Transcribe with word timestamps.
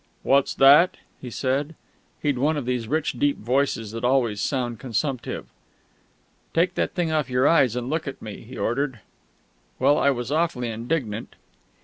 "What's 0.23 0.55
that?" 0.55 0.97
he 1.21 1.29
said 1.29 1.75
he'd 2.23 2.39
one 2.39 2.57
of 2.57 2.65
these 2.65 2.87
rich 2.87 3.11
deep 3.19 3.37
voices 3.37 3.91
that 3.91 4.03
always 4.03 4.41
sound 4.41 4.79
consumptive. 4.79 5.45
"Take 6.55 6.73
that 6.73 6.95
thing 6.95 7.11
off 7.11 7.29
your 7.29 7.47
eyes, 7.47 7.75
and 7.75 7.87
look 7.87 8.07
at 8.07 8.19
me," 8.19 8.37
he 8.41 8.57
ordered. 8.57 9.01
Well, 9.77 9.99
I 9.99 10.09
was 10.09 10.31
awfully 10.31 10.69
indignant. 10.69 11.35